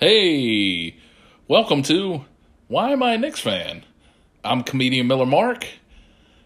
[0.00, 0.96] Hey,
[1.46, 2.24] welcome to
[2.68, 3.84] Why Am I a Knicks Fan?
[4.42, 5.66] I'm comedian Miller Mark.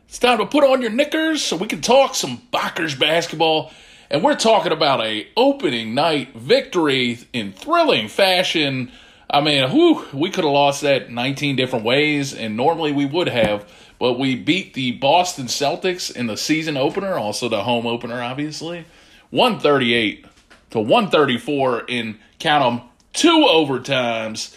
[0.09, 3.71] It's time to put on your knickers so we can talk some Bockers basketball.
[4.11, 8.91] And we're talking about a opening night victory in thrilling fashion.
[9.31, 13.29] I mean, whew, we could have lost that 19 different ways, and normally we would
[13.29, 18.21] have, but we beat the Boston Celtics in the season opener, also the home opener,
[18.21, 18.85] obviously.
[19.31, 20.27] 138
[20.71, 24.55] to 134 in count them two overtimes.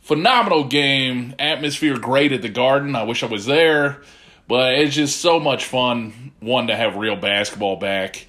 [0.00, 1.34] Phenomenal game.
[1.38, 2.94] Atmosphere great at the Garden.
[2.94, 4.02] I wish I was there.
[4.46, 8.26] But it's just so much fun, one, to have real basketball back.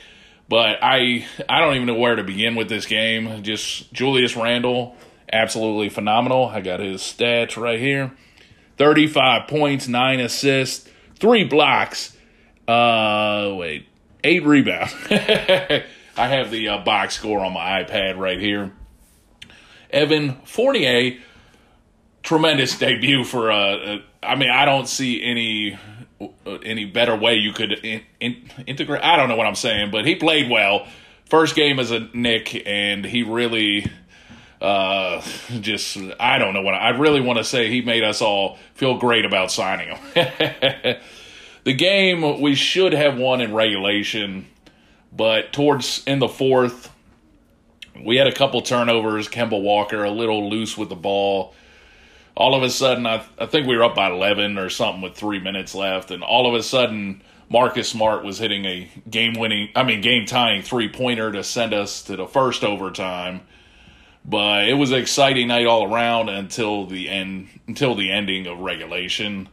[0.48, 3.42] But I I don't even know where to begin with this game.
[3.42, 4.96] Just Julius Randle,
[5.32, 6.46] absolutely phenomenal.
[6.46, 8.12] I got his stats right here.
[8.78, 12.16] 35 points, 9 assists, 3 blocks.
[12.68, 13.88] Uh wait,
[14.24, 14.94] 8 rebounds.
[15.10, 18.74] I have the uh, box score on my iPad right here.
[19.92, 21.20] Evan Fournier,
[22.24, 23.52] tremendous debut for.
[23.52, 25.78] Uh, uh, I mean, I don't see any
[26.22, 29.04] uh, any better way you could in, in, integrate.
[29.04, 30.88] I don't know what I'm saying, but he played well.
[31.26, 33.90] First game as a Knick, and he really
[34.62, 35.22] uh,
[35.60, 37.70] just I don't know what I really want to say.
[37.70, 40.00] He made us all feel great about signing him.
[41.64, 44.48] the game we should have won in regulation,
[45.12, 46.92] but towards in the fourth,
[48.00, 49.28] we had a couple turnovers.
[49.28, 51.54] Kemba Walker a little loose with the ball.
[52.36, 55.16] All of a sudden, I, I think we were up by 11 or something with
[55.16, 56.12] three minutes left.
[56.12, 60.26] And all of a sudden, Marcus Smart was hitting a game winning, I mean, game
[60.26, 63.42] tying three pointer to send us to the first overtime.
[64.24, 68.60] But it was an exciting night all around until the end, until the ending of
[68.60, 69.50] regulation.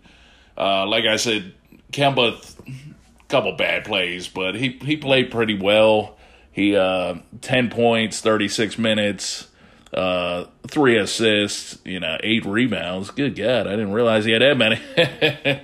[0.56, 1.55] Uh, like I said,
[1.91, 6.17] Kemba, a couple bad plays, but he he played pretty well.
[6.59, 9.47] He uh, ten points, thirty six minutes,
[9.95, 13.13] uh, three assists, you know, eight rebounds.
[13.13, 14.80] Good God, I didn't realize he had that many.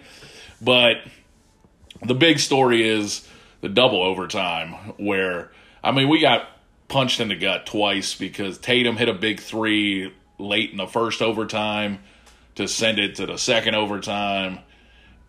[0.62, 0.98] but
[2.00, 3.28] the big story is
[3.60, 5.50] the double overtime, where
[5.82, 6.46] I mean, we got
[6.86, 11.22] punched in the gut twice because Tatum hit a big three late in the first
[11.22, 11.98] overtime
[12.54, 14.60] to send it to the second overtime.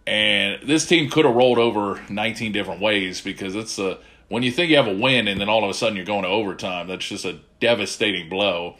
[0.06, 3.98] And this team could have rolled over 19 different ways because it's a
[4.28, 6.24] when you think you have a win and then all of a sudden you're going
[6.24, 8.76] to overtime, that's just a devastating blow.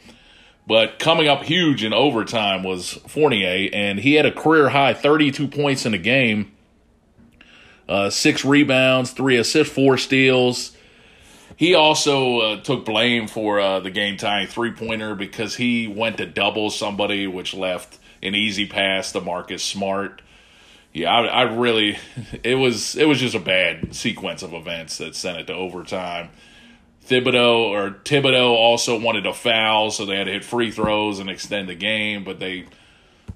[0.66, 5.46] But coming up huge in overtime was Fournier, and he had a career high 32
[5.46, 6.52] points in the game,
[7.88, 10.76] uh, six rebounds, three assists, four steals.
[11.56, 16.16] He also uh, took blame for uh, the game tying three pointer because he went
[16.16, 20.20] to double somebody, which left an easy pass to Marcus Smart
[20.96, 21.98] yeah, I, I really,
[22.42, 26.30] it was it was just a bad sequence of events that sent it to overtime.
[27.06, 31.28] Thibodeau or Thibodeau also wanted a foul, so they had to hit free throws and
[31.28, 32.64] extend the game, but they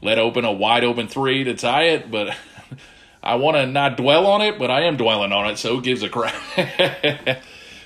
[0.01, 2.11] let open a wide open three to tie it.
[2.11, 2.35] But
[3.23, 5.85] I want to not dwell on it, but I am dwelling on it, so it
[5.85, 6.35] gives a crap.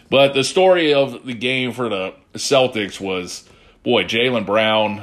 [0.08, 3.46] but the story of the game for the Celtics was
[3.82, 5.02] boy, Jaylen Brown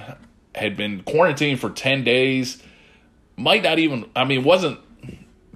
[0.56, 2.64] had been quarantined for 10 days
[3.36, 4.80] might not even, I mean, wasn't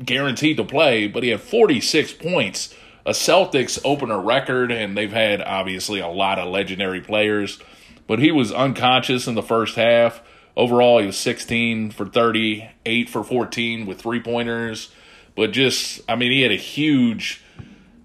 [0.04, 2.74] guaranteed to play, but he had 46 points,
[3.06, 7.60] a Celtics opener record, and they've had obviously a lot of legendary players.
[8.08, 10.22] But he was unconscious in the first half.
[10.58, 14.92] Overall, he was 16 for 30, 8 for 14 with three pointers.
[15.36, 17.44] But just, I mean, he had a huge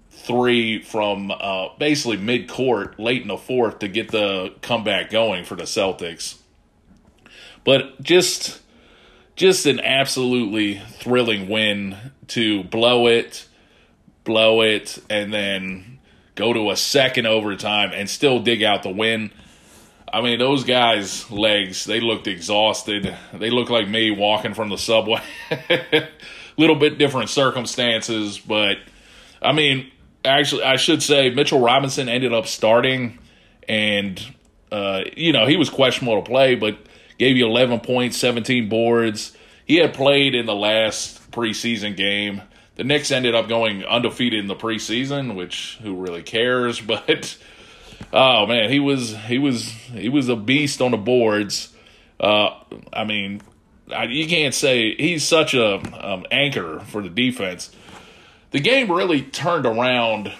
[0.09, 5.45] three from uh, basically mid court late in the fourth to get the comeback going
[5.45, 6.37] for the Celtics.
[7.63, 8.61] But just
[9.35, 11.95] just an absolutely thrilling win
[12.27, 13.47] to blow it,
[14.23, 15.99] blow it, and then
[16.35, 19.31] go to a second overtime and still dig out the win.
[20.13, 23.15] I mean, those guys' legs, they looked exhausted.
[23.33, 25.21] They look like me walking from the subway.
[26.57, 28.77] Little bit different circumstances, but
[29.41, 29.91] I mean,
[30.25, 33.19] actually, I should say Mitchell Robinson ended up starting,
[33.67, 34.21] and,
[34.71, 36.77] uh, you know, he was questionable to play, but
[37.21, 39.37] gave you 11 points, 17 boards.
[39.63, 42.41] He had played in the last preseason game.
[42.77, 46.81] The Knicks ended up going undefeated in the preseason, which who really cares?
[46.87, 47.37] But
[48.11, 51.71] oh man, he was he was he was a beast on the boards.
[52.19, 52.59] Uh,
[52.91, 53.43] I mean,
[53.95, 57.69] I, you can't say he's such a um, anchor for the defense.
[58.49, 60.33] The game really turned around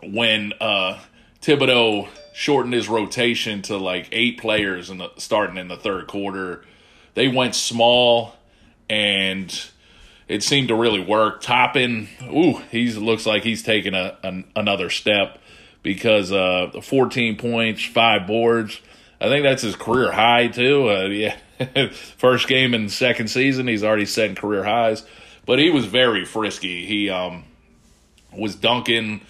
[0.00, 1.00] when uh,
[1.42, 6.64] Thibodeau shortened his rotation to like eight players in the starting in the third quarter.
[7.14, 8.34] They went small,
[8.90, 9.70] and
[10.26, 11.40] it seemed to really work.
[11.40, 15.38] Toppin, ooh, he looks like he's taking a, an, another step
[15.84, 18.80] because uh, 14 points, five boards.
[19.20, 20.90] I think that's his career high too.
[20.90, 21.36] Uh, yeah,
[22.16, 25.04] first game in second season, he's already setting career highs.
[25.46, 26.84] But he was very frisky.
[26.84, 27.44] He um,
[28.32, 29.20] was dunking.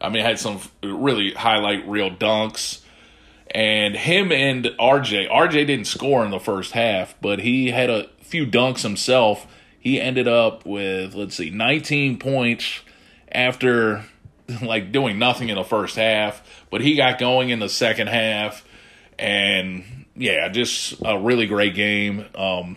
[0.00, 2.80] I mean, had some really highlight real dunks.
[3.50, 8.08] And him and RJ, RJ didn't score in the first half, but he had a
[8.20, 9.46] few dunks himself.
[9.80, 12.80] He ended up with, let's see, 19 points
[13.32, 14.04] after
[14.62, 18.64] like doing nothing in the first half, but he got going in the second half.
[19.18, 22.26] And yeah, just a really great game.
[22.34, 22.76] Um,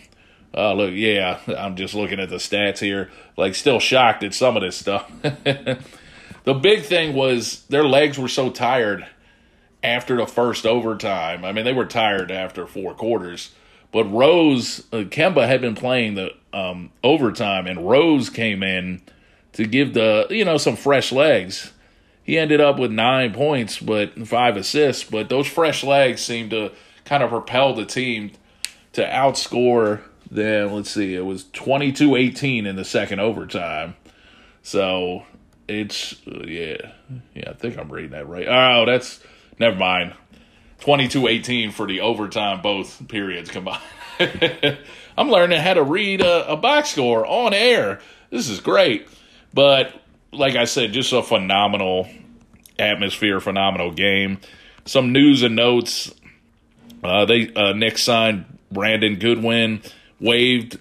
[0.56, 3.10] uh, look, yeah, I'm just looking at the stats here.
[3.38, 5.10] Like, still shocked at some of this stuff.
[6.44, 9.06] the big thing was their legs were so tired
[9.84, 11.44] after the first overtime.
[11.44, 13.52] I mean, they were tired after four quarters.
[13.92, 19.02] But Rose, uh, Kemba had been playing the um, overtime, and Rose came in
[19.54, 21.74] to give the, you know, some fresh legs.
[22.24, 25.04] He ended up with nine points, but five assists.
[25.04, 26.72] But those fresh legs seemed to
[27.04, 28.32] kind of propel the team
[28.94, 30.72] to outscore them.
[30.72, 33.96] Let's see, it was 22 18 in the second overtime.
[34.64, 35.26] So
[35.72, 36.92] it's, uh, yeah,
[37.34, 38.48] yeah, I think I'm reading that right.
[38.48, 39.22] Oh, that's
[39.62, 40.14] Never mind.
[40.80, 43.80] 22 18 for the overtime, both periods combined.
[45.16, 48.00] I'm learning how to read a, a box score on air.
[48.32, 49.08] This is great.
[49.54, 49.94] But
[50.32, 52.10] like I said, just a phenomenal
[52.80, 54.40] atmosphere, phenomenal game.
[54.86, 56.12] Some news and notes.
[57.04, 59.84] Uh, they uh, Nick signed Brandon Goodwin,
[60.20, 60.80] waived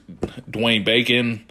[0.50, 1.44] Dwayne Bacon.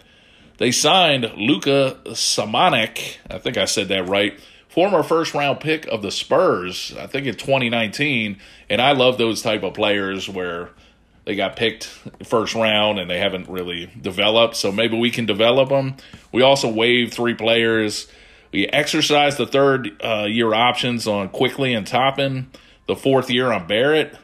[0.60, 3.16] They signed Luka Samanic.
[3.30, 7.26] I think I said that right former first round pick of the Spurs, I think
[7.26, 8.38] in 2019.
[8.68, 10.68] And I love those type of players where
[11.24, 11.84] they got picked
[12.24, 14.54] first round and they haven't really developed.
[14.54, 15.96] So maybe we can develop them.
[16.30, 18.06] We also waived three players.
[18.52, 22.50] We exercised the third uh, year options on Quickley and Toppin,
[22.86, 24.14] the fourth year on Barrett.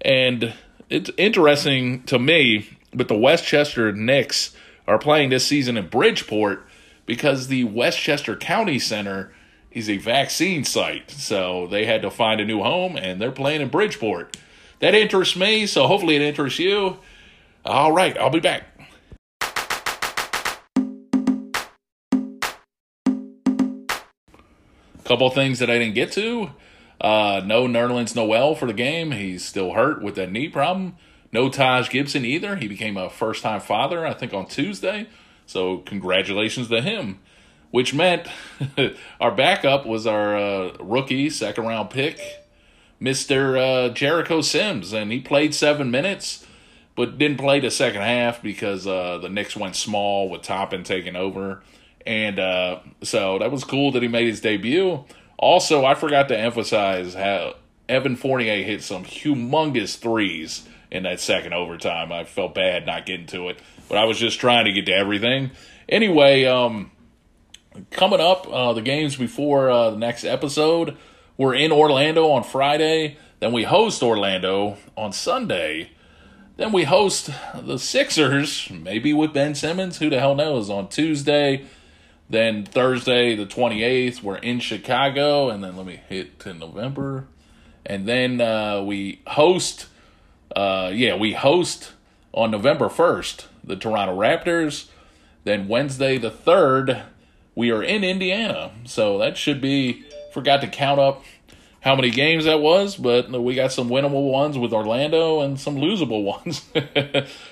[0.00, 0.52] And
[0.88, 4.56] it's interesting to me, but the Westchester Knicks
[4.90, 6.66] are playing this season in Bridgeport
[7.06, 9.32] because the Westchester County Center
[9.70, 11.12] is a vaccine site.
[11.12, 14.36] So they had to find a new home and they're playing in Bridgeport.
[14.80, 16.98] That interests me, so hopefully it interests you.
[17.64, 18.64] All right, I'll be back.
[25.04, 26.50] Couple things that I didn't get to.
[27.00, 29.12] Uh, no Nerlens Noel for the game.
[29.12, 30.96] He's still hurt with that knee problem.
[31.32, 32.56] No Taj Gibson either.
[32.56, 35.08] He became a first time father, I think, on Tuesday.
[35.46, 37.20] So congratulations to him
[37.70, 38.26] which meant
[39.20, 42.20] our backup was our uh, rookie second round pick,
[42.98, 46.46] Mister uh, Jericho Sims, and he played seven minutes,
[46.96, 51.16] but didn't play the second half because uh, the Knicks went small with Toppin taking
[51.16, 51.62] over,
[52.04, 55.04] and uh, so that was cool that he made his debut.
[55.38, 57.54] Also, I forgot to emphasize how
[57.88, 62.12] Evan Fournier hit some humongous threes in that second overtime.
[62.12, 63.58] I felt bad not getting to it,
[63.88, 65.50] but I was just trying to get to everything.
[65.88, 66.90] Anyway, um,
[67.90, 70.96] coming up, uh, the games before uh, the next episode,
[71.36, 73.16] we're in Orlando on Friday.
[73.40, 75.90] Then we host Orlando on Sunday.
[76.56, 79.98] Then we host the Sixers, maybe with Ben Simmons.
[79.98, 80.68] Who the hell knows?
[80.68, 81.64] On Tuesday.
[82.28, 85.48] Then Thursday, the 28th, we're in Chicago.
[85.48, 87.26] And then let me hit to November.
[87.86, 89.86] And then uh, we host,
[90.54, 91.92] uh, yeah, we host
[92.32, 94.88] on November 1st the Toronto Raptors.
[95.44, 97.04] Then Wednesday, the 3rd,
[97.54, 98.72] we are in Indiana.
[98.84, 101.24] So that should be, forgot to count up
[101.80, 105.76] how many games that was, but we got some winnable ones with Orlando and some
[105.76, 106.68] losable ones.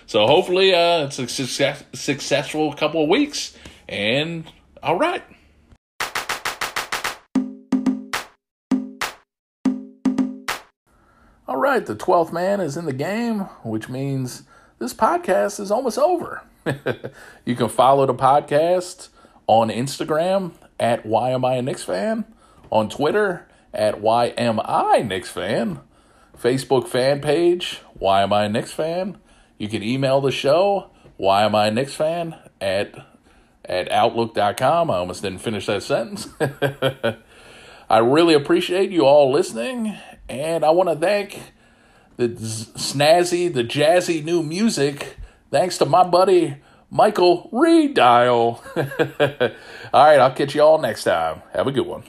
[0.06, 3.56] so hopefully uh, it's a success, successful couple of weeks.
[3.88, 4.44] And
[4.82, 5.22] all right.
[11.48, 14.42] All right, the 12th man is in the game, which means
[14.78, 16.42] this podcast is almost over.
[17.46, 19.08] you can follow the podcast
[19.46, 22.26] on Instagram at Why Am I a Knicks Fan,
[22.70, 25.80] on Twitter at Why Am I Knicks Fan,
[26.38, 29.16] Facebook fan page Why Am I a Knicks Fan.
[29.56, 32.94] You can email the show Why Am I a Knicks Fan at
[33.64, 34.90] at outlook.com.
[34.90, 36.28] I almost didn't finish that sentence.
[37.90, 39.96] I really appreciate you all listening,
[40.28, 41.40] and I want to thank
[42.16, 45.16] the snazzy, the jazzy new music.
[45.50, 46.58] Thanks to my buddy
[46.90, 48.60] Michael Redial.
[49.92, 51.42] all right, I'll catch you all next time.
[51.52, 52.02] Have a good one.